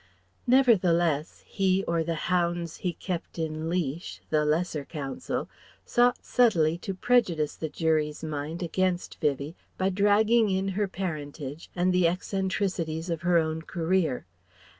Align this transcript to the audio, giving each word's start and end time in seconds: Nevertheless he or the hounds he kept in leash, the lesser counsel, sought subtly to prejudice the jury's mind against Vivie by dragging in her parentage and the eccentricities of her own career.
Nevertheless 0.47 1.43
he 1.45 1.83
or 1.83 2.03
the 2.03 2.15
hounds 2.15 2.77
he 2.77 2.93
kept 2.93 3.37
in 3.37 3.69
leash, 3.69 4.19
the 4.31 4.43
lesser 4.45 4.83
counsel, 4.83 5.47
sought 5.85 6.25
subtly 6.25 6.75
to 6.79 6.95
prejudice 6.95 7.55
the 7.55 7.69
jury's 7.69 8.23
mind 8.23 8.63
against 8.63 9.19
Vivie 9.19 9.55
by 9.77 9.89
dragging 9.91 10.49
in 10.49 10.69
her 10.69 10.87
parentage 10.87 11.69
and 11.75 11.93
the 11.93 12.07
eccentricities 12.07 13.11
of 13.11 13.21
her 13.21 13.37
own 13.37 13.61
career. 13.61 14.25